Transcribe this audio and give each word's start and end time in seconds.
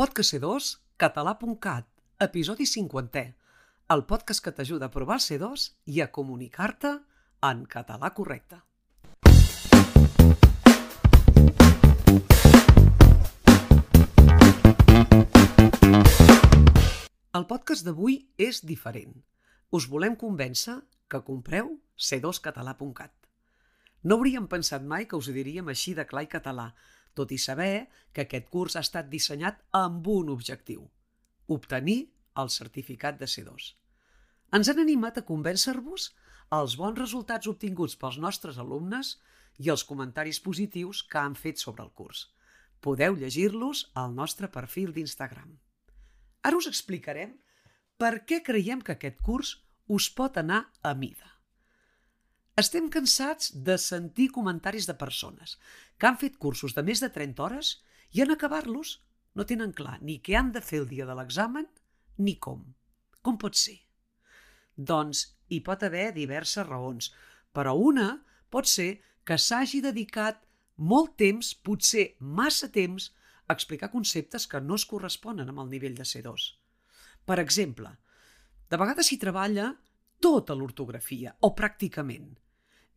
Podcast 0.00 0.32
C2, 0.32 0.66
català.cat, 0.96 1.84
episodi 2.24 2.64
50è, 2.64 3.22
el 3.92 4.02
podcast 4.08 4.40
que 4.40 4.52
t'ajuda 4.56 4.86
a 4.88 4.92
provar 4.94 5.18
el 5.18 5.20
C2 5.20 5.64
i 5.92 5.98
a 6.00 6.06
comunicar-te 6.08 6.92
en 7.44 7.66
català 7.74 8.08
correcte. 8.16 8.62
El 17.36 17.44
podcast 17.52 17.84
d'avui 17.84 18.16
és 18.40 18.62
diferent. 18.64 19.12
Us 19.68 19.84
volem 19.92 20.16
convèncer 20.16 20.78
que 21.12 21.20
compreu 21.28 21.74
c2català.cat. 22.08 23.12
No 24.08 24.16
hauríem 24.16 24.48
pensat 24.48 24.80
mai 24.80 25.04
que 25.04 25.20
us 25.20 25.28
ho 25.28 25.36
diríem 25.36 25.68
així 25.68 25.92
de 25.92 26.08
clar 26.08 26.24
i 26.24 26.32
català, 26.38 26.70
tot 27.14 27.32
i 27.32 27.38
saber 27.38 27.88
que 28.12 28.24
aquest 28.24 28.48
curs 28.52 28.76
ha 28.76 28.84
estat 28.86 29.10
dissenyat 29.10 29.60
amb 29.76 30.06
un 30.08 30.30
objectiu, 30.32 30.86
obtenir 31.46 32.00
el 32.40 32.50
certificat 32.50 33.18
de 33.20 33.28
C2. 33.30 33.72
Ens 34.56 34.70
han 34.70 34.82
animat 34.82 35.20
a 35.20 35.26
convèncer-vos 35.26 36.10
els 36.56 36.76
bons 36.78 36.98
resultats 36.98 37.46
obtinguts 37.50 37.96
pels 37.98 38.18
nostres 38.18 38.58
alumnes 38.58 39.16
i 39.62 39.70
els 39.70 39.84
comentaris 39.86 40.40
positius 40.42 41.02
que 41.06 41.20
han 41.20 41.36
fet 41.38 41.62
sobre 41.62 41.84
el 41.86 41.92
curs. 41.94 42.26
Podeu 42.80 43.14
llegir-los 43.20 43.84
al 43.94 44.14
nostre 44.16 44.48
perfil 44.48 44.94
d'Instagram. 44.96 45.52
Ara 46.42 46.56
us 46.56 46.66
explicarem 46.70 47.36
per 48.00 48.24
què 48.24 48.40
creiem 48.42 48.80
que 48.80 48.96
aquest 48.96 49.20
curs 49.22 49.58
us 49.86 50.08
pot 50.16 50.38
anar 50.40 50.64
a 50.82 50.94
mida. 50.94 51.29
Estem 52.60 52.90
cansats 52.92 53.54
de 53.66 53.78
sentir 53.80 54.26
comentaris 54.34 54.84
de 54.88 54.94
persones 55.00 55.54
que 55.96 56.08
han 56.08 56.18
fet 56.20 56.34
cursos 56.44 56.74
de 56.76 56.82
més 56.84 57.00
de 57.00 57.08
30 57.14 57.44
hores 57.44 57.68
i 58.12 58.20
en 58.24 58.34
acabar-los 58.34 58.98
no 59.38 59.46
tenen 59.48 59.70
clar 59.78 59.94
ni 60.02 60.18
què 60.20 60.34
han 60.36 60.50
de 60.52 60.60
fer 60.60 60.82
el 60.82 60.88
dia 60.90 61.06
de 61.08 61.14
l'examen 61.16 61.68
ni 62.26 62.34
com. 62.46 62.66
Com 63.24 63.38
pot 63.40 63.56
ser? 63.56 63.78
Doncs 64.76 65.22
hi 65.48 65.62
pot 65.64 65.86
haver 65.86 66.10
diverses 66.18 66.66
raons, 66.66 67.08
però 67.56 67.72
una 67.78 68.10
pot 68.52 68.68
ser 68.68 68.90
que 69.24 69.38
s'hagi 69.38 69.80
dedicat 69.86 70.42
molt 70.92 71.16
temps, 71.22 71.54
potser 71.54 72.10
massa 72.20 72.68
temps, 72.76 73.08
a 73.48 73.56
explicar 73.56 73.90
conceptes 73.94 74.46
que 74.46 74.60
no 74.60 74.76
es 74.76 74.84
corresponen 74.90 75.48
amb 75.48 75.64
el 75.64 75.72
nivell 75.72 75.96
de 75.96 76.04
C2. 76.06 76.50
Per 77.24 77.40
exemple, 77.42 77.94
de 78.68 78.78
vegades 78.84 79.08
s'hi 79.10 79.18
treballa 79.24 79.72
tota 80.20 80.54
l'ortografia, 80.54 81.32
o 81.40 81.54
pràcticament. 81.56 82.30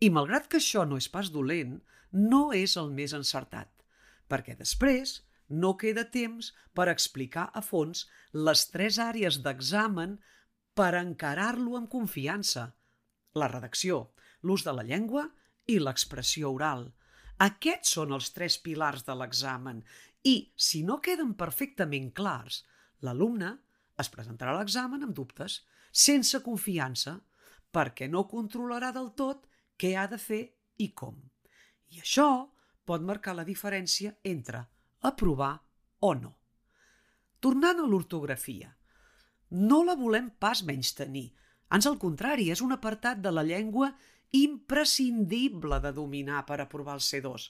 I 0.03 0.09
malgrat 0.11 0.49
que 0.51 0.59
això 0.59 0.83
no 0.89 0.97
és 0.99 1.07
pas 1.11 1.29
dolent, 1.31 1.77
no 2.11 2.41
és 2.51 2.75
el 2.81 2.89
més 2.91 3.13
encertat, 3.15 3.69
perquè 4.27 4.57
després 4.59 5.21
no 5.63 5.75
queda 5.79 6.03
temps 6.11 6.49
per 6.75 6.89
explicar 6.91 7.45
a 7.53 7.61
fons 7.63 8.07
les 8.47 8.65
tres 8.73 8.99
àrees 8.99 9.39
d'examen 9.45 10.17
per 10.75 10.91
encarar-lo 10.99 11.77
amb 11.79 11.91
confiança. 11.93 12.65
La 13.39 13.47
redacció, 13.47 14.09
l'ús 14.41 14.65
de 14.67 14.73
la 14.75 14.83
llengua 14.89 15.27
i 15.69 15.79
l'expressió 15.79 16.51
oral. 16.51 16.89
Aquests 17.47 17.95
són 17.95 18.11
els 18.17 18.33
tres 18.35 18.57
pilars 18.65 19.05
de 19.07 19.15
l'examen 19.15 19.81
i, 20.23 20.35
si 20.55 20.83
no 20.83 20.99
queden 21.05 21.33
perfectament 21.39 22.11
clars, 22.17 22.63
l'alumne 23.05 23.55
es 23.99 24.11
presentarà 24.11 24.51
a 24.53 24.59
l'examen 24.59 25.07
amb 25.07 25.15
dubtes, 25.15 25.61
sense 25.91 26.41
confiança, 26.43 27.19
perquè 27.73 28.09
no 28.09 28.27
controlarà 28.29 28.91
del 28.95 29.11
tot 29.17 29.47
què 29.83 29.97
ha 29.99 30.05
de 30.07 30.15
fer 30.15 30.43
i 30.79 30.93
com. 30.95 31.17
I 31.91 31.99
això 31.99 32.29
pot 32.87 33.03
marcar 33.03 33.33
la 33.35 33.43
diferència 33.43 34.13
entre 34.23 34.61
aprovar 35.09 35.57
o 35.99 36.13
no. 36.15 36.31
Tornant 37.43 37.81
a 37.83 37.87
l'ortografia, 37.91 38.69
no 39.51 39.81
la 39.83 39.97
volem 39.99 40.29
pas 40.39 40.63
menys 40.63 40.93
tenir. 40.95 41.33
Ans 41.75 41.89
al 41.89 41.99
contrari, 41.99 42.47
és 42.53 42.63
un 42.63 42.71
apartat 42.71 43.19
de 43.19 43.33
la 43.35 43.43
llengua 43.43 43.91
imprescindible 44.39 45.81
de 45.83 45.91
dominar 45.91 46.45
per 46.47 46.61
aprovar 46.63 46.95
el 46.95 47.03
C2. 47.03 47.49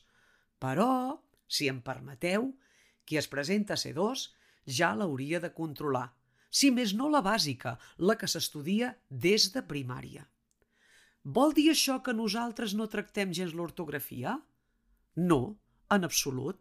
Però, 0.57 0.89
si 1.45 1.69
em 1.69 1.83
permeteu, 1.85 2.49
qui 3.05 3.21
es 3.21 3.29
presenta 3.29 3.77
a 3.77 3.81
C2 3.83 4.25
ja 4.79 4.93
l'hauria 4.97 5.43
de 5.43 5.53
controlar, 5.53 6.07
si 6.49 6.73
més 6.73 6.97
no 6.97 7.13
la 7.13 7.21
bàsica, 7.21 7.77
la 7.97 8.17
que 8.17 8.29
s'estudia 8.29 8.95
des 9.09 9.51
de 9.53 9.61
primària. 9.69 10.25
Vol 11.23 11.53
dir 11.55 11.69
això 11.71 12.01
que 12.03 12.13
nosaltres 12.13 12.73
no 12.75 12.89
tractem 12.91 13.31
gens 13.31 13.53
l'ortografia? 13.55 14.35
No, 15.15 15.55
en 15.89 16.03
absolut, 16.03 16.59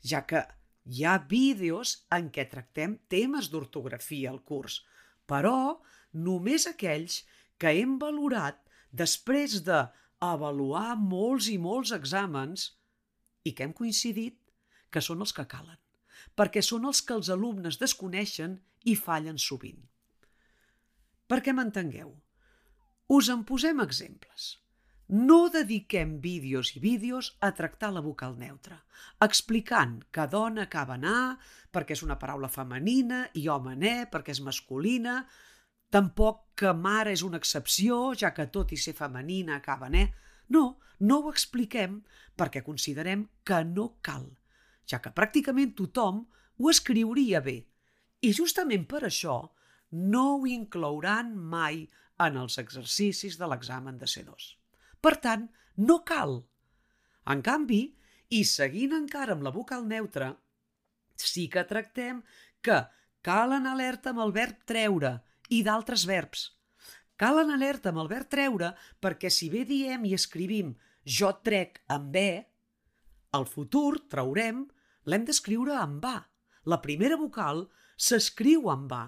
ja 0.00 0.22
que 0.24 0.46
hi 0.88 1.04
ha 1.04 1.18
vídeos 1.28 2.06
en 2.16 2.30
què 2.32 2.46
tractem 2.48 2.96
temes 3.12 3.50
d'ortografia 3.52 4.30
al 4.30 4.40
curs, 4.40 4.80
però 5.28 5.80
només 6.12 6.66
aquells 6.70 7.24
que 7.60 7.74
hem 7.76 7.98
valorat 8.00 8.62
després 8.90 9.60
de 9.66 9.82
avaluar 10.24 10.96
molts 10.96 11.50
i 11.52 11.58
molts 11.58 11.92
exàmens 11.92 12.70
i 13.44 13.52
que 13.52 13.66
hem 13.66 13.76
coincidit 13.76 14.38
que 14.90 15.04
són 15.04 15.20
els 15.20 15.36
que 15.36 15.44
calen, 15.44 15.78
perquè 16.36 16.64
són 16.64 16.88
els 16.88 17.04
que 17.04 17.14
els 17.14 17.28
alumnes 17.28 17.78
desconeixen 17.80 18.58
i 18.88 18.96
fallen 18.96 19.38
sovint. 19.38 19.80
Perquè 21.28 21.52
m'entengueu, 21.54 22.16
us 23.10 23.28
en 23.28 23.40
posem 23.42 23.80
exemples. 23.82 24.60
No 25.10 25.48
dediquem 25.50 26.20
vídeos 26.22 26.68
i 26.76 26.80
vídeos 26.82 27.32
a 27.42 27.48
tractar 27.58 27.88
la 27.90 28.02
vocal 28.04 28.36
neutra, 28.38 28.76
explicant 29.26 29.96
que 30.14 30.28
dona 30.30 30.68
acaba 30.68 30.94
en 30.94 31.08
A 31.10 31.22
perquè 31.74 31.96
és 31.96 32.04
una 32.06 32.20
paraula 32.20 32.46
femenina 32.46 33.24
i 33.34 33.48
home 33.50 33.74
en 33.74 33.82
E 33.82 33.96
perquè 34.12 34.30
és 34.30 34.42
masculina, 34.46 35.24
tampoc 35.90 36.54
que 36.54 36.70
mare 36.70 37.10
és 37.10 37.26
una 37.26 37.42
excepció, 37.42 38.14
ja 38.14 38.30
que 38.30 38.46
tot 38.46 38.70
i 38.70 38.78
ser 38.78 38.94
femenina 38.94 39.58
acaba 39.58 39.90
en 39.90 39.98
E. 39.98 40.06
No, 40.54 40.78
no 41.00 41.18
ho 41.18 41.34
expliquem 41.34 42.04
perquè 42.38 42.62
considerem 42.62 43.26
que 43.42 43.64
no 43.66 43.96
cal, 44.06 44.28
ja 44.86 45.02
que 45.02 45.10
pràcticament 45.10 45.74
tothom 45.74 46.28
ho 46.62 46.70
escriuria 46.70 47.42
bé. 47.42 47.58
I 48.22 48.30
justament 48.30 48.86
per 48.86 49.02
això 49.10 49.40
no 49.90 50.36
ho 50.36 50.46
inclouran 50.46 51.34
mai 51.34 51.88
en 52.26 52.36
els 52.42 52.58
exercicis 52.62 53.38
de 53.40 53.48
l'examen 53.50 53.98
de 54.00 54.08
C2. 54.10 54.52
Per 55.00 55.14
tant, 55.24 55.48
no 55.76 56.00
cal. 56.04 56.40
En 57.32 57.42
canvi, 57.46 57.82
i 58.30 58.44
seguint 58.46 58.94
encara 58.94 59.34
amb 59.34 59.46
la 59.46 59.52
vocal 59.54 59.86
neutra, 59.90 60.34
sí 61.16 61.48
que 61.52 61.64
tractem 61.66 62.22
que 62.62 62.78
cal 63.26 63.56
anar 63.56 63.74
alerta 63.74 64.12
amb 64.12 64.22
el 64.24 64.32
verb 64.36 64.60
treure 64.68 65.16
i 65.50 65.62
d'altres 65.66 66.06
verbs. 66.08 66.46
Cal 67.20 67.42
anar 67.42 67.58
alerta 67.58 67.90
amb 67.90 68.00
el 68.04 68.08
verb 68.12 68.30
treure 68.32 68.70
perquè 69.02 69.32
si 69.32 69.50
bé 69.52 69.64
diem 69.68 70.06
i 70.08 70.14
escrivim 70.16 70.72
jo 71.04 71.32
trec 71.44 71.82
amb 71.92 72.12
B, 72.14 72.22
el 73.36 73.46
futur 73.46 74.00
traurem 74.10 74.64
l'hem 75.06 75.24
d'escriure 75.26 75.76
amb 75.78 76.04
A. 76.06 76.16
La 76.66 76.80
primera 76.84 77.18
vocal 77.20 77.66
s'escriu 77.96 78.70
amb 78.72 78.92
A. 78.96 79.04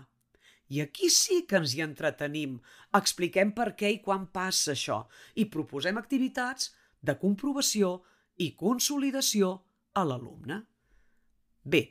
I 0.72 0.81
aquí 0.81 1.10
sí 1.12 1.43
que 1.49 1.59
ens 1.60 1.75
hi 1.77 1.83
entretenim, 1.84 2.56
expliquem 2.97 3.50
per 3.56 3.72
què 3.77 3.91
i 3.93 3.99
quan 4.05 4.28
passa 4.33 4.72
això 4.72 5.03
i 5.37 5.44
proposem 5.53 5.99
activitats 6.00 6.71
de 7.05 7.16
comprovació 7.21 7.99
i 8.41 8.55
consolidació 8.56 9.53
a 9.93 10.06
l'alumne. 10.09 10.62
Bé, 11.62 11.82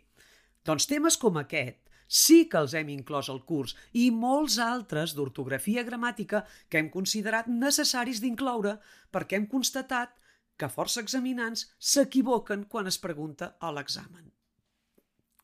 doncs 0.65 0.89
temes 0.89 1.19
com 1.21 1.37
aquest 1.43 1.77
sí 2.11 2.41
que 2.51 2.59
els 2.59 2.73
hem 2.75 2.89
inclòs 2.91 3.29
al 3.31 3.43
curs 3.47 3.75
i 4.01 4.09
molts 4.11 4.57
altres 4.59 5.13
d'ortografia 5.15 5.85
gramàtica 5.87 6.43
que 6.67 6.81
hem 6.81 6.89
considerat 6.95 7.47
necessaris 7.53 8.19
d'incloure 8.23 8.75
perquè 9.13 9.37
hem 9.39 9.47
constatat 9.53 10.17
que 10.57 10.73
força 10.73 11.05
examinants 11.05 11.69
s'equivoquen 11.79 12.67
quan 12.73 12.89
es 12.91 12.99
pregunta 13.05 13.55
a 13.59 13.71
l'examen. 13.71 14.27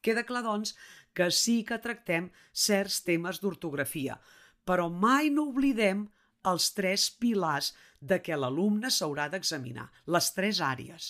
Queda 0.08 0.24
clar, 0.24 0.46
doncs, 0.46 0.72
que 1.12 1.28
sí 1.36 1.58
que 1.68 1.82
tractem 1.84 2.30
certs 2.56 3.02
temes 3.04 3.42
d'ortografia, 3.44 4.16
però 4.64 4.88
mai 4.88 5.28
no 5.34 5.50
oblidem 5.52 6.06
els 6.48 6.70
tres 6.78 7.10
pilars 7.20 7.74
de 8.00 8.22
què 8.24 8.38
l'alumne 8.40 8.92
s'haurà 8.94 9.28
d'examinar, 9.34 9.90
les 10.16 10.30
tres 10.38 10.62
àrees. 10.64 11.10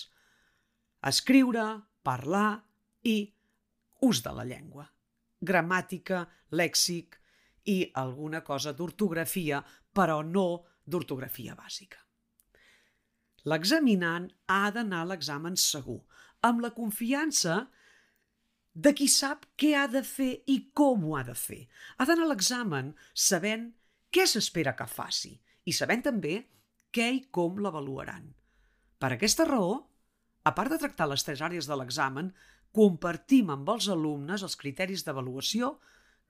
Escriure, 1.05 1.67
parlar 2.01 2.63
i 3.05 3.17
ús 4.01 4.23
de 4.25 4.33
la 4.33 4.47
llengua. 4.49 4.87
Gramàtica, 5.45 6.23
lèxic 6.57 7.19
i 7.69 7.77
alguna 8.01 8.41
cosa 8.41 8.73
d'ortografia, 8.73 9.61
però 9.93 10.23
no 10.25 10.47
d'ortografia 10.85 11.53
bàsica. 11.53 12.01
L'examinant 13.45 14.25
ha 14.49 14.71
d'anar 14.73 15.03
a 15.03 15.09
l'examen 15.11 15.55
segur, 15.61 16.01
amb 16.41 16.65
la 16.65 16.73
confiança 16.73 17.67
de 18.77 18.93
qui 18.93 19.07
sap 19.09 19.47
què 19.57 19.71
ha 19.73 19.87
de 19.89 20.03
fer 20.05 20.43
i 20.53 20.59
com 20.77 21.05
ho 21.07 21.15
ha 21.17 21.23
de 21.25 21.33
fer. 21.33 21.63
Ha 21.97 22.05
d'anar 22.05 22.27
a 22.27 22.31
l'examen 22.31 22.91
sabent 23.27 23.71
què 24.13 24.27
s'espera 24.29 24.75
que 24.77 24.85
faci 24.85 25.33
i 25.65 25.73
sabent 25.73 26.05
també 26.05 26.35
què 26.93 27.07
i 27.15 27.23
com 27.33 27.57
l'avaluaran. 27.63 28.29
Per 29.01 29.11
aquesta 29.13 29.47
raó, 29.49 29.73
a 30.45 30.53
part 30.53 30.73
de 30.73 30.79
tractar 30.83 31.09
les 31.09 31.25
tres 31.25 31.41
àrees 31.41 31.65
de 31.69 31.77
l'examen, 31.79 32.31
compartim 32.77 33.49
amb 33.49 33.73
els 33.73 33.89
alumnes 33.89 34.45
els 34.45 34.57
criteris 34.61 35.03
d'avaluació 35.07 35.73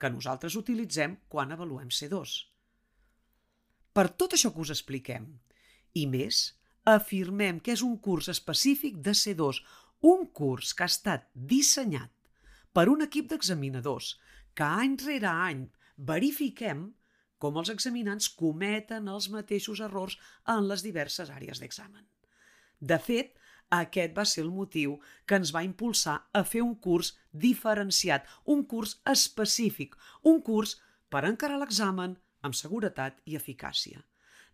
que 0.00 0.10
nosaltres 0.14 0.56
utilitzem 0.56 1.18
quan 1.28 1.52
avaluem 1.52 1.92
C2. 1.92 2.36
Per 3.92 4.08
tot 4.16 4.36
això 4.36 4.54
que 4.54 4.64
us 4.64 4.72
expliquem, 4.72 5.28
i 6.00 6.06
més, 6.08 6.44
afirmem 6.88 7.60
que 7.60 7.76
és 7.76 7.84
un 7.84 7.98
curs 8.00 8.30
específic 8.32 9.02
de 9.04 9.12
C2, 9.12 9.60
un 10.08 10.30
curs 10.32 10.72
que 10.72 10.86
ha 10.86 10.92
estat 10.92 11.28
dissenyat 11.34 12.14
per 12.78 12.86
un 12.92 13.02
equip 13.02 13.26
d'examinadors 13.32 14.12
que 14.54 14.66
any 14.84 14.92
rere 15.02 15.30
any 15.50 15.64
verifiquem 16.10 16.84
com 17.42 17.56
els 17.58 17.72
examinants 17.72 18.28
cometen 18.38 19.08
els 19.10 19.26
mateixos 19.34 19.80
errors 19.86 20.14
en 20.54 20.68
les 20.70 20.84
diverses 20.86 21.32
àrees 21.34 21.58
d'examen. 21.58 22.04
De 22.78 22.98
fet, 23.02 23.32
aquest 23.78 24.14
va 24.16 24.24
ser 24.32 24.44
el 24.44 24.52
motiu 24.54 24.94
que 25.26 25.40
ens 25.40 25.50
va 25.56 25.64
impulsar 25.66 26.14
a 26.32 26.44
fer 26.50 26.62
un 26.62 26.76
curs 26.86 27.10
diferenciat, 27.46 28.30
un 28.46 28.62
curs 28.70 28.94
específic, 29.14 29.96
un 30.22 30.38
curs 30.46 30.76
per 31.10 31.24
encarar 31.26 31.58
l'examen 31.58 32.14
amb 32.46 32.58
seguretat 32.60 33.18
i 33.26 33.34
eficàcia. 33.40 34.04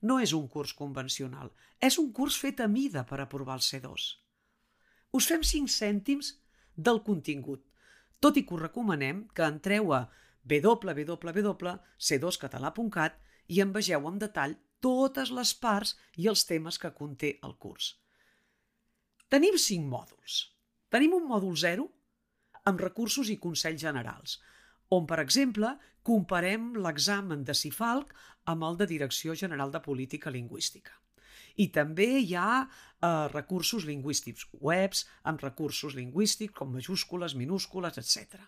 No 0.00 0.16
és 0.20 0.32
un 0.32 0.48
curs 0.48 0.72
convencional, 0.80 1.52
és 1.80 2.00
un 2.00 2.08
curs 2.16 2.40
fet 2.40 2.64
a 2.64 2.68
mida 2.72 3.04
per 3.04 3.20
aprovar 3.20 3.60
el 3.60 3.68
C2. 3.68 4.08
Us 5.12 5.28
fem 5.30 5.44
5 5.44 5.76
cèntims 5.76 6.34
del 6.74 7.04
contingut, 7.04 7.68
tot 8.20 8.36
i 8.36 8.42
que 8.46 8.54
us 8.56 8.62
recomanem 8.62 9.28
que 9.34 9.44
entreu 9.46 9.92
a 9.96 10.08
www.c2català.cat 10.50 13.12
i 13.48 13.60
en 13.64 13.72
vegeu 13.72 14.08
amb 14.08 14.20
detall 14.20 14.54
totes 14.84 15.30
les 15.32 15.54
parts 15.56 15.96
i 16.20 16.28
els 16.32 16.44
temes 16.48 16.78
que 16.78 16.96
conté 16.96 17.38
el 17.48 17.54
curs. 17.56 17.94
Tenim 19.32 19.56
cinc 19.58 19.88
mòduls. 19.88 20.32
Tenim 20.92 21.14
un 21.16 21.24
mòdul 21.28 21.56
0 21.58 21.88
amb 22.70 22.80
recursos 22.80 23.30
i 23.32 23.40
consells 23.40 23.80
generals, 23.80 24.38
on, 24.92 25.06
per 25.08 25.18
exemple, 25.22 25.72
comparem 26.04 26.74
l'examen 26.84 27.44
de 27.48 27.54
CIFALC 27.56 28.12
amb 28.52 28.64
el 28.68 28.76
de 28.80 28.86
Direcció 28.86 29.34
General 29.34 29.72
de 29.72 29.80
Política 29.80 30.30
Lingüística. 30.30 30.92
I 31.60 31.68
també 31.74 32.08
hi 32.20 32.34
ha 32.34 32.64
eh, 32.64 33.08
recursos 33.32 33.86
lingüístics, 33.88 34.48
webs 34.60 35.04
amb 35.22 35.42
recursos 35.44 35.94
lingüístics 35.94 36.54
com 36.56 36.72
majúscules, 36.74 37.36
minúscules, 37.38 37.98
etc. 37.98 38.40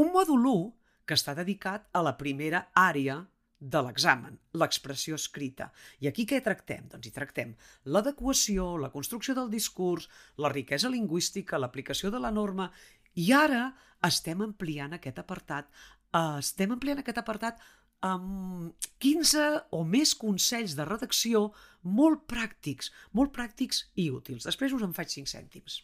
Un 0.00 0.10
mòdul 0.12 0.50
1 0.50 0.72
que 1.06 1.16
està 1.16 1.34
dedicat 1.36 1.86
a 1.92 2.02
la 2.02 2.16
primera 2.20 2.66
àrea 2.74 3.22
de 3.64 3.80
l'examen, 3.86 4.36
l'expressió 4.60 5.16
escrita. 5.16 5.70
I 6.00 6.08
aquí 6.10 6.26
què 6.28 6.40
tractem? 6.44 6.88
Doncs 6.92 7.08
hi 7.08 7.12
tractem 7.14 7.54
l'adequació, 7.94 8.74
la 8.80 8.90
construcció 8.92 9.36
del 9.38 9.48
discurs, 9.52 10.08
la 10.36 10.50
riquesa 10.52 10.90
lingüística, 10.92 11.60
l'aplicació 11.60 12.10
de 12.12 12.20
la 12.20 12.32
norma 12.34 12.68
i 13.14 13.30
ara 13.32 13.68
estem 14.04 14.42
ampliant 14.44 14.96
aquest 14.96 15.20
apartat, 15.22 15.70
eh, 16.12 16.38
estem 16.42 16.74
ampliant 16.74 17.00
aquest 17.00 17.22
apartat 17.22 17.62
amb 18.04 18.74
15 19.00 19.46
o 19.72 19.80
més 19.88 20.12
consells 20.18 20.76
de 20.76 20.84
redacció 20.88 21.46
molt 21.82 22.26
pràctics, 22.30 22.90
molt 23.12 23.32
pràctics 23.32 23.86
i 24.00 24.10
útils. 24.12 24.44
Després 24.44 24.76
us 24.76 24.84
en 24.84 24.92
faig 24.96 25.12
5 25.12 25.32
cèntims. 25.32 25.80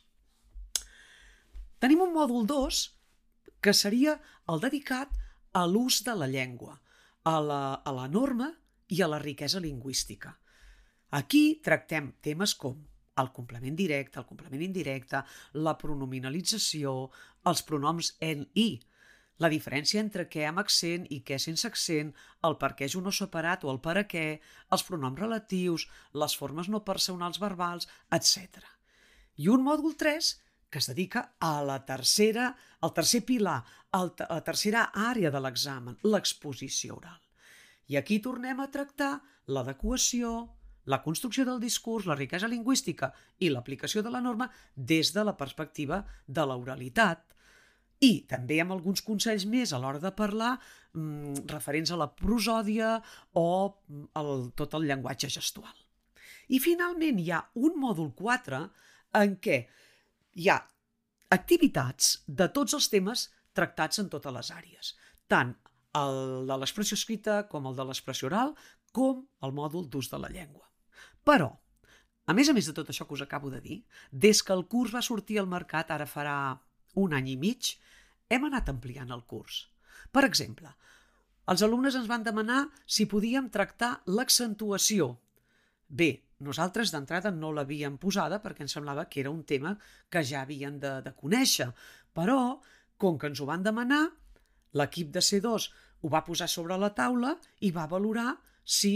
Tenim 1.80 2.04
un 2.04 2.12
mòdul 2.12 2.44
2 2.48 2.84
que 3.64 3.72
seria 3.76 4.18
el 4.52 4.60
dedicat 4.60 5.12
a 5.56 5.64
l'ús 5.66 6.04
de 6.04 6.14
la 6.16 6.28
llengua– 6.30 6.78
a 7.24 7.40
la, 7.40 7.74
a 7.84 7.92
la 7.92 8.06
norma 8.08 8.50
i 8.88 9.02
a 9.02 9.08
la 9.08 9.18
riquesa 9.18 9.60
lingüística. 9.60 10.32
Aquí 11.10 11.60
tractem 11.64 12.12
temes 12.22 12.54
com 12.54 12.78
el 13.20 13.32
complement 13.36 13.76
directe, 13.76 14.20
el 14.20 14.26
complement 14.26 14.62
indirecte, 14.62 15.20
la 15.54 15.76
pronominalització, 15.76 17.10
els 17.50 17.62
pronoms 17.66 18.14
en 18.24 18.46
i, 18.54 18.80
la 19.40 19.48
diferència 19.52 20.02
entre 20.02 20.26
què 20.28 20.44
amb 20.48 20.60
accent 20.62 21.06
i 21.10 21.22
què 21.26 21.38
sense 21.40 21.66
accent, 21.68 22.12
el 22.44 22.58
per 22.60 22.74
què 22.76 22.86
és 22.90 22.96
un 22.98 23.08
no 23.08 23.14
separat 23.14 23.64
o 23.64 23.72
el 23.72 23.80
per 23.80 23.96
a 24.00 24.04
què, 24.08 24.26
els 24.70 24.84
pronoms 24.84 25.20
relatius, 25.20 25.86
les 26.12 26.36
formes 26.36 26.68
no 26.68 26.84
personals 26.84 27.40
verbals, 27.40 27.88
etc. 28.12 28.60
I 29.40 29.48
un 29.48 29.64
mòdul 29.64 29.96
3 29.96 30.30
que 30.70 30.78
es 30.78 30.86
dedica 30.86 31.32
a 31.40 31.64
la 31.66 31.80
tercera, 31.84 32.52
al 32.80 32.92
tercer 32.94 33.24
pilar, 33.26 33.58
a 33.90 34.04
la 34.06 34.40
tercera 34.46 34.84
àrea 34.94 35.32
de 35.34 35.40
l'examen, 35.42 35.98
l'exposició 36.06 37.00
oral. 37.00 37.18
I 37.90 37.98
aquí 37.98 38.20
tornem 38.22 38.60
a 38.62 38.70
tractar 38.70 39.16
l'adequació, 39.50 40.30
la 40.86 41.00
construcció 41.02 41.44
del 41.44 41.58
discurs, 41.60 42.06
la 42.06 42.14
riquesa 42.14 42.48
lingüística 42.48 43.10
i 43.38 43.50
l'aplicació 43.50 44.04
de 44.06 44.14
la 44.14 44.22
norma 44.22 44.48
des 44.76 45.10
de 45.12 45.24
la 45.26 45.36
perspectiva 45.36 46.04
de 46.26 46.46
l'oralitat. 46.46 47.26
I 48.00 48.24
també 48.28 48.60
amb 48.62 48.72
alguns 48.72 49.02
consells 49.04 49.44
més 49.44 49.72
a 49.72 49.80
l'hora 49.80 50.00
de 50.00 50.12
parlar 50.16 50.54
mmm, 50.56 51.44
referents 51.52 51.92
a 51.92 51.98
la 52.00 52.08
prosòdia 52.16 52.94
o 53.36 53.46
el, 54.16 54.50
tot 54.56 54.76
el 54.78 54.88
llenguatge 54.88 55.28
gestual. 55.28 55.74
I 56.48 56.58
finalment 56.64 57.20
hi 57.20 57.28
ha 57.30 57.42
un 57.60 57.76
mòdul 57.78 58.14
4 58.16 58.62
en 59.20 59.36
què 59.44 59.58
hi 60.40 60.48
ha 60.48 60.58
activitats 61.34 62.16
de 62.26 62.48
tots 62.54 62.74
els 62.78 62.88
temes 62.90 63.28
tractats 63.54 64.00
en 64.02 64.08
totes 64.10 64.34
les 64.34 64.50
àrees, 64.54 64.94
tant 65.30 65.52
el 65.98 66.46
de 66.48 66.56
l'expressió 66.56 66.96
escrita 66.98 67.42
com 67.50 67.66
el 67.68 67.76
de 67.76 67.86
l'expressió 67.86 68.30
oral, 68.30 68.54
com 68.94 69.26
el 69.44 69.54
mòdul 69.54 69.88
d'ús 69.90 70.10
de 70.10 70.18
la 70.22 70.30
llengua. 70.30 70.66
Però, 71.26 71.50
a 72.26 72.34
més 72.34 72.48
a 72.48 72.54
més 72.54 72.66
de 72.70 72.74
tot 72.74 72.90
això 72.90 73.06
que 73.06 73.14
us 73.18 73.24
acabo 73.26 73.50
de 73.50 73.60
dir, 73.60 73.78
des 74.10 74.42
que 74.42 74.54
el 74.54 74.66
curs 74.70 74.94
va 74.94 75.02
sortir 75.02 75.38
al 75.38 75.50
mercat, 75.50 75.90
ara 75.90 76.06
farà 76.06 76.36
un 76.98 77.14
any 77.14 77.32
i 77.34 77.36
mig, 77.36 77.74
hem 78.30 78.46
anat 78.48 78.70
ampliant 78.72 79.10
el 79.14 79.22
curs. 79.26 79.66
Per 80.10 80.24
exemple, 80.26 80.70
els 81.50 81.62
alumnes 81.66 81.96
ens 81.98 82.08
van 82.10 82.24
demanar 82.26 82.64
si 82.86 83.08
podíem 83.10 83.50
tractar 83.50 83.92
l'accentuació. 84.06 85.12
Bé, 85.88 86.10
nosaltres 86.46 86.92
d'entrada 86.94 87.32
no 87.34 87.52
l'havíem 87.52 87.96
posada 87.98 88.40
perquè 88.42 88.64
ens 88.66 88.76
semblava 88.76 89.06
que 89.10 89.20
era 89.22 89.32
un 89.32 89.42
tema 89.44 89.74
que 90.08 90.22
ja 90.24 90.44
havien 90.44 90.78
de, 90.82 90.98
de 91.04 91.12
conèixer, 91.16 91.70
però, 92.14 92.60
com 92.96 93.18
que 93.18 93.30
ens 93.30 93.40
ho 93.40 93.48
van 93.48 93.66
demanar, 93.66 94.04
l'equip 94.78 95.10
de 95.14 95.22
C2 95.24 95.66
ho 96.00 96.08
va 96.12 96.24
posar 96.24 96.48
sobre 96.48 96.78
la 96.78 96.92
taula 96.96 97.34
i 97.66 97.72
va 97.74 97.90
valorar 97.90 98.32
si 98.64 98.94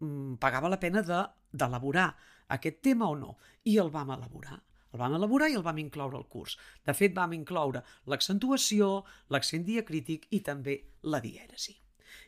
mm, 0.00 0.38
pagava 0.40 0.70
la 0.72 0.80
pena 0.80 1.02
d'elaborar 1.02 2.08
de, 2.14 2.32
aquest 2.56 2.80
tema 2.84 3.10
o 3.10 3.16
no, 3.18 3.36
i 3.66 3.76
el 3.82 3.90
vam 3.90 4.12
elaborar. 4.14 4.60
El 4.96 5.02
vam 5.02 5.14
elaborar 5.18 5.50
i 5.52 5.56
el 5.58 5.64
vam 5.64 5.76
incloure 5.76 6.16
al 6.16 6.24
curs. 6.32 6.54
De 6.88 6.94
fet, 6.96 7.12
vam 7.12 7.34
incloure 7.36 7.82
l'accentuació, 8.08 9.02
l'accent 9.28 9.66
diacrític 9.66 10.24
i 10.32 10.40
també 10.40 10.78
la 11.04 11.20
dièresi. 11.20 11.74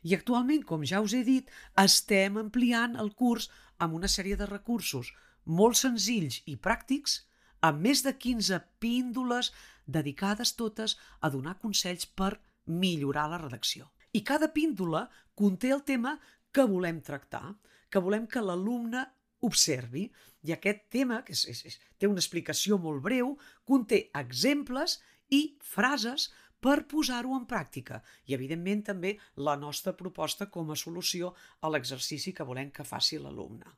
I 0.04 0.12
actualment, 0.18 0.66
com 0.68 0.84
ja 0.84 1.00
us 1.00 1.14
he 1.16 1.22
dit, 1.24 1.48
estem 1.80 2.36
ampliant 2.36 2.98
el 3.00 3.14
curs 3.16 3.48
amb 3.80 3.96
una 3.96 4.10
sèrie 4.12 4.36
de 4.36 4.46
recursos 4.50 5.14
molt 5.48 5.80
senzills 5.80 6.42
i 6.44 6.58
pràctics, 6.60 7.22
amb 7.64 7.80
més 7.88 8.04
de 8.04 8.12
15 8.12 8.60
píndoles 8.84 9.48
dedicades 9.88 10.52
totes 10.60 10.98
a 11.24 11.32
donar 11.32 11.56
consells 11.62 12.04
per 12.04 12.34
millorar 12.68 13.30
la 13.32 13.40
redacció. 13.40 13.88
I 14.12 14.20
cada 14.28 14.52
píndola 14.52 15.06
conté 15.34 15.72
el 15.72 15.86
tema 15.88 16.18
que 16.52 16.68
volem 16.68 17.00
tractar, 17.00 17.56
que 17.88 18.04
volem 18.04 18.28
que 18.28 18.44
l'alumne 18.44 19.08
observi. 19.44 20.08
I 20.46 20.54
aquest 20.54 20.86
tema, 20.92 21.22
que 21.26 21.34
és, 21.34 21.44
és, 21.50 21.64
és, 21.70 21.78
té 21.98 22.10
una 22.10 22.22
explicació 22.22 22.78
molt 22.78 23.02
breu, 23.04 23.34
conté 23.66 24.08
exemples 24.18 24.98
i 25.34 25.42
frases 25.62 26.28
per 26.60 26.82
posar-ho 26.90 27.36
en 27.36 27.46
pràctica 27.46 28.00
i, 28.26 28.34
evidentment, 28.34 28.82
també 28.90 29.14
la 29.36 29.54
nostra 29.58 29.94
proposta 29.96 30.48
com 30.50 30.70
a 30.70 30.78
solució 30.78 31.32
a 31.62 31.70
l'exercici 31.70 32.34
que 32.34 32.46
volem 32.46 32.72
que 32.74 32.86
faci 32.86 33.18
l'alumne. 33.22 33.74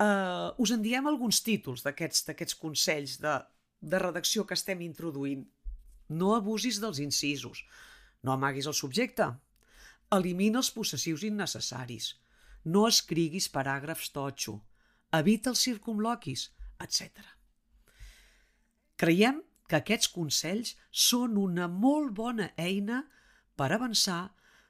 Uh, 0.00 0.54
us 0.62 0.70
en 0.72 0.80
diem 0.80 1.06
alguns 1.10 1.42
títols 1.44 1.82
d'aquests 1.84 2.56
consells 2.56 3.18
de, 3.20 3.34
de 3.80 3.98
redacció 4.00 4.46
que 4.46 4.56
estem 4.56 4.80
introduint. 4.86 5.44
No 6.08 6.34
abusis 6.36 6.80
dels 6.80 7.02
incisos. 7.02 7.64
No 8.24 8.32
amaguis 8.32 8.68
el 8.70 8.76
subjecte. 8.76 9.26
Elimina 10.16 10.62
els 10.62 10.70
possessius 10.74 11.26
innecessaris. 11.26 12.14
No 12.64 12.86
escriguis 12.88 13.48
paràgrafs 13.52 14.10
totxo. 14.12 14.58
Evita 15.16 15.50
els 15.50 15.62
circumloquis, 15.64 16.50
etc. 16.82 17.24
Creiem 19.00 19.40
que 19.70 19.78
aquests 19.78 20.10
consells 20.12 20.74
són 20.90 21.38
una 21.40 21.68
molt 21.70 22.12
bona 22.14 22.50
eina 22.58 23.04
per 23.56 23.70
avançar, 23.72 24.28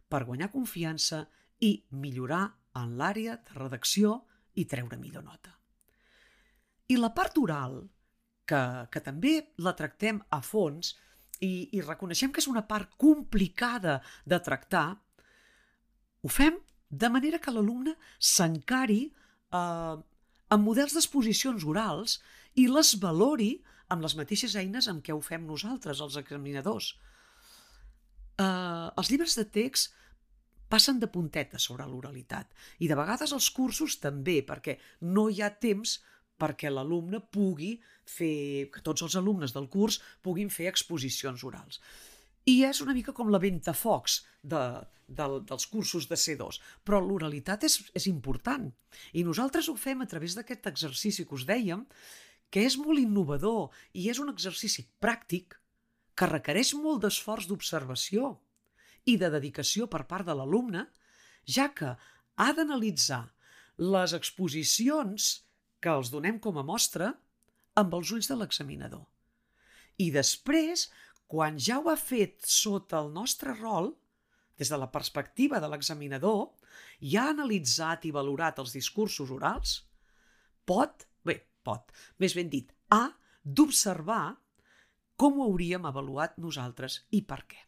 per 0.08 0.24
guanyar 0.28 0.50
confiança 0.52 1.24
i 1.60 1.72
millorar 1.90 2.44
en 2.78 2.96
l'àrea 2.98 3.36
de 3.36 3.56
redacció 3.56 4.20
i 4.54 4.66
treure 4.70 4.98
millor 5.00 5.24
nota. 5.24 5.54
I 6.90 6.96
la 6.98 7.12
part 7.14 7.38
oral, 7.38 7.82
que, 8.46 8.60
que 8.90 9.02
també 9.04 9.34
la 9.62 9.74
tractem 9.78 10.18
a 10.30 10.40
fons 10.42 10.94
i, 11.40 11.70
i 11.76 11.82
reconeixem 11.84 12.32
que 12.34 12.42
és 12.42 12.50
una 12.50 12.66
part 12.68 12.96
complicada 12.98 14.00
de 14.26 14.40
tractar, 14.42 14.88
ho 16.20 16.28
fem 16.28 16.58
de 16.90 17.08
manera 17.08 17.38
que 17.38 17.54
l'alumne 17.54 17.94
s'encari 18.18 19.02
eh, 19.06 19.96
amb 20.50 20.66
models 20.66 20.96
d'exposicions 20.96 21.64
orals 21.64 22.18
i 22.58 22.66
les 22.66 22.96
valori 23.02 23.54
amb 23.90 24.04
les 24.06 24.16
mateixes 24.18 24.54
eines 24.58 24.88
amb 24.90 25.02
què 25.04 25.14
ho 25.14 25.22
fem 25.22 25.46
nosaltres, 25.46 26.02
els 26.02 26.18
examinadors. 26.20 26.92
Uh, 28.40 28.88
els 28.96 29.10
llibres 29.10 29.34
de 29.36 29.44
text 29.52 29.96
passen 30.70 31.00
de 31.02 31.08
punteta 31.10 31.58
sobre 31.60 31.84
l'oralitat 31.84 32.54
i 32.80 32.88
de 32.88 32.96
vegades 32.96 33.34
els 33.36 33.50
cursos 33.52 33.98
també, 34.00 34.38
perquè 34.46 34.78
no 35.02 35.26
hi 35.28 35.42
ha 35.42 35.50
temps 35.50 35.98
perquè 36.40 36.70
l'alumne 36.72 37.20
pugui 37.20 37.74
fer, 38.08 38.70
que 38.72 38.80
tots 38.86 39.04
els 39.04 39.18
alumnes 39.20 39.52
del 39.52 39.68
curs 39.68 39.98
puguin 40.24 40.48
fer 40.48 40.70
exposicions 40.70 41.44
orals. 41.44 41.82
I 42.48 42.62
és 42.70 42.80
una 42.80 42.94
mica 42.96 43.12
com 43.16 43.28
la 43.32 43.40
ventafocs 43.42 44.20
de, 44.42 44.62
de, 45.08 45.26
dels 45.48 45.66
cursos 45.68 46.06
de 46.08 46.16
C2, 46.16 46.60
però 46.86 47.00
l'oralitat 47.04 47.66
és, 47.68 47.80
és 47.96 48.06
important. 48.08 48.70
I 49.12 49.24
nosaltres 49.26 49.68
ho 49.68 49.76
fem 49.76 50.00
a 50.00 50.08
través 50.08 50.36
d'aquest 50.38 50.70
exercici 50.70 51.26
que 51.26 51.36
us 51.36 51.46
dèiem, 51.48 51.84
que 52.50 52.64
és 52.66 52.76
molt 52.80 52.98
innovador 52.98 53.68
i 53.94 54.08
és 54.10 54.18
un 54.22 54.30
exercici 54.32 54.86
pràctic 55.02 55.58
que 56.18 56.28
requereix 56.30 56.72
molt 56.76 57.04
d'esforç 57.04 57.46
d'observació 57.48 58.34
i 59.08 59.16
de 59.20 59.30
dedicació 59.32 59.86
per 59.88 60.04
part 60.10 60.26
de 60.28 60.34
l'alumne, 60.36 60.86
ja 61.46 61.70
que 61.72 61.94
ha 61.94 62.50
d'analitzar 62.56 63.22
les 63.80 64.12
exposicions 64.16 65.30
que 65.80 65.92
els 65.92 66.10
donem 66.12 66.40
com 66.42 66.58
a 66.60 66.66
mostra 66.66 67.14
amb 67.80 67.94
els 67.96 68.10
ulls 68.12 68.28
de 68.28 68.36
l'examinador. 68.36 69.06
I 70.00 70.10
després, 70.12 70.88
quan 71.30 71.58
ja 71.62 71.78
ho 71.78 71.90
ha 71.92 71.98
fet 71.98 72.42
sota 72.42 72.98
el 72.98 73.12
nostre 73.14 73.54
rol, 73.54 73.92
des 74.58 74.68
de 74.68 74.76
la 74.76 74.90
perspectiva 74.90 75.60
de 75.62 75.68
l'examinador, 75.70 76.50
ja 77.00 77.28
ha 77.28 77.34
analitzat 77.34 78.04
i 78.08 78.12
valorat 78.14 78.58
els 78.58 78.74
discursos 78.74 79.30
orals, 79.30 79.76
pot, 80.66 81.06
bé, 81.24 81.38
pot, 81.62 81.94
més 82.18 82.34
ben 82.36 82.50
dit, 82.50 82.72
ha 82.90 83.06
d'observar 83.44 84.24
com 85.20 85.38
ho 85.38 85.46
hauríem 85.46 85.86
avaluat 85.86 86.36
nosaltres 86.42 87.04
i 87.16 87.22
per 87.28 87.40
què. 87.46 87.60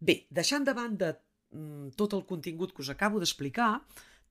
Bé, 0.00 0.24
deixant 0.28 0.66
de 0.66 0.74
banda 0.76 1.12
mm, 1.14 1.94
tot 1.96 2.16
el 2.18 2.26
contingut 2.28 2.74
que 2.74 2.82
us 2.84 2.90
acabo 2.92 3.22
d'explicar, 3.22 3.70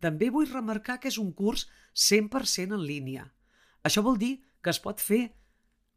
també 0.04 0.30
vull 0.30 0.52
remarcar 0.52 1.00
que 1.00 1.10
és 1.10 1.18
un 1.22 1.32
curs 1.34 1.66
100% 1.96 2.76
en 2.76 2.84
línia. 2.84 3.26
Això 3.86 4.04
vol 4.06 4.20
dir 4.22 4.36
que 4.62 4.74
es 4.74 4.82
pot 4.82 5.02
fer 5.02 5.24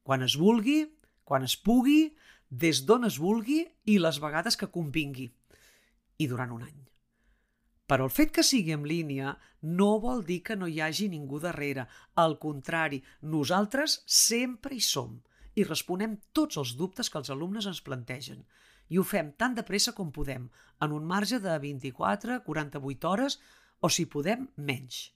quan 0.07 0.23
es 0.25 0.38
vulgui, 0.41 0.87
quan 1.28 1.44
es 1.44 1.58
pugui, 1.61 2.14
des 2.49 2.80
d'on 2.88 3.04
es 3.04 3.18
vulgui 3.20 3.61
i 3.85 3.99
les 4.00 4.18
vegades 4.25 4.56
que 4.56 4.70
convingui. 4.73 5.28
I 6.18 6.26
durant 6.26 6.54
un 6.56 6.64
any. 6.64 6.78
Però 7.88 8.04
el 8.04 8.12
fet 8.12 8.32
que 8.37 8.44
sigui 8.44 8.75
en 8.75 8.85
línia 8.88 9.35
no 9.80 9.94
vol 10.00 10.25
dir 10.28 10.42
que 10.44 10.56
no 10.56 10.68
hi 10.68 10.80
hagi 10.85 11.08
ningú 11.08 11.40
darrere. 11.40 11.87
Al 12.20 12.37
contrari, 12.40 13.00
nosaltres 13.23 14.02
sempre 14.04 14.76
hi 14.76 14.82
som 14.85 15.18
i 15.58 15.64
responem 15.66 16.18
tots 16.37 16.61
els 16.61 16.75
dubtes 16.78 17.08
que 17.11 17.18
els 17.20 17.30
alumnes 17.35 17.66
ens 17.66 17.80
plantegen. 17.85 18.44
I 18.88 19.00
ho 19.00 19.04
fem 19.04 19.32
tan 19.40 19.56
de 19.56 19.64
pressa 19.68 19.94
com 19.97 20.12
podem, 20.12 20.49
en 20.85 20.92
un 20.97 21.08
marge 21.08 21.40
de 21.44 21.56
24, 21.61 22.42
48 22.44 23.08
hores 23.08 23.38
o, 23.80 23.88
si 23.88 24.04
podem, 24.06 24.47
menys. 24.56 25.08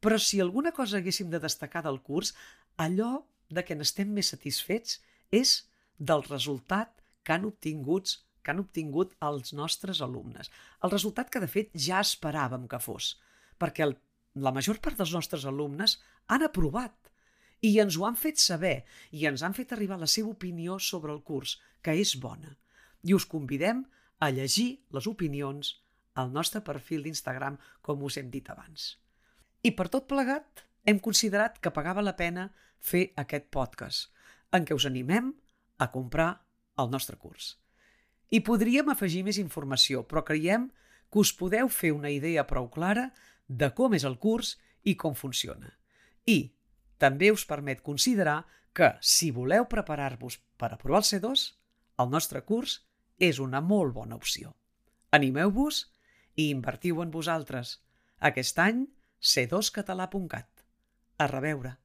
Però 0.00 0.18
si 0.20 0.40
alguna 0.40 0.72
cosa 0.72 0.98
haguéssim 0.98 1.30
de 1.32 1.40
destacar 1.40 1.84
del 1.86 2.00
curs, 2.04 2.34
allò 2.76 3.26
de 3.48 3.64
què 3.66 3.76
n'estem 3.76 4.12
més 4.12 4.32
satisfets 4.34 5.00
és 5.34 5.58
del 5.98 6.24
resultat 6.26 7.02
que 7.24 7.34
han 7.36 7.46
obtinguts 7.48 8.22
que 8.46 8.52
han 8.54 8.62
obtingut 8.62 9.16
els 9.26 9.50
nostres 9.58 9.98
alumnes. 10.04 10.52
El 10.86 10.92
resultat 10.92 11.32
que, 11.34 11.40
de 11.42 11.48
fet, 11.50 11.72
ja 11.74 11.98
esperàvem 11.98 12.68
que 12.70 12.78
fos, 12.78 13.16
perquè 13.58 13.82
el, 13.88 13.96
la 14.38 14.52
major 14.54 14.78
part 14.78 15.00
dels 15.00 15.14
nostres 15.16 15.48
alumnes 15.50 15.96
han 16.30 16.44
aprovat 16.46 17.10
i 17.66 17.72
ens 17.82 17.96
ho 17.98 18.04
han 18.06 18.18
fet 18.20 18.38
saber 18.38 18.76
i 19.10 19.26
ens 19.26 19.42
han 19.42 19.56
fet 19.56 19.74
arribar 19.74 19.98
la 19.98 20.06
seva 20.06 20.30
opinió 20.30 20.78
sobre 20.78 21.10
el 21.10 21.24
curs, 21.26 21.56
que 21.82 21.96
és 21.98 22.14
bona. 22.22 22.54
I 23.02 23.16
us 23.18 23.26
convidem 23.26 23.82
a 24.22 24.30
llegir 24.30 24.68
les 24.94 25.10
opinions 25.10 25.74
al 26.14 26.30
nostre 26.32 26.62
perfil 26.64 27.02
d'Instagram, 27.02 27.58
com 27.82 28.06
us 28.06 28.16
hem 28.16 28.30
dit 28.30 28.46
abans. 28.50 28.94
I 29.66 29.74
per 29.74 29.88
tot 29.92 30.06
plegat, 30.06 30.62
hem 30.86 31.00
considerat 31.02 31.58
que 31.58 31.74
pagava 31.74 32.04
la 32.04 32.14
pena 32.16 32.46
fer 32.86 33.10
aquest 33.18 33.50
podcast, 33.54 34.10
en 34.54 34.66
què 34.66 34.76
us 34.76 34.86
animem 34.88 35.32
a 35.82 35.90
comprar 35.92 36.30
el 36.78 36.90
nostre 36.92 37.18
curs. 37.18 37.56
I 38.30 38.42
podríem 38.46 38.90
afegir 38.90 39.22
més 39.26 39.38
informació, 39.42 40.02
però 40.06 40.22
creiem 40.26 40.70
que 41.10 41.22
us 41.22 41.32
podeu 41.34 41.70
fer 41.70 41.92
una 41.94 42.10
idea 42.10 42.46
prou 42.46 42.68
clara 42.70 43.10
de 43.46 43.70
com 43.74 43.94
és 43.94 44.06
el 44.06 44.18
curs 44.22 44.56
i 44.82 44.96
com 44.98 45.14
funciona. 45.14 45.70
I 46.26 46.52
també 46.98 47.30
us 47.30 47.46
permet 47.46 47.82
considerar 47.86 48.44
que, 48.76 48.92
si 49.00 49.30
voleu 49.30 49.66
preparar-vos 49.70 50.38
per 50.58 50.72
aprovar 50.72 51.02
el 51.02 51.08
C2, 51.08 51.46
el 52.02 52.10
nostre 52.12 52.42
curs 52.44 52.80
és 53.18 53.38
una 53.40 53.62
molt 53.64 53.94
bona 53.96 54.18
opció. 54.18 54.52
Animeu-vos 55.16 55.86
i 56.36 56.50
invertiu 56.50 57.00
en 57.02 57.10
vosaltres. 57.14 57.78
Aquest 58.20 58.58
any, 58.60 58.84
c2català.cat. 59.22 60.48
A 61.18 61.26
reveure. 61.30 61.76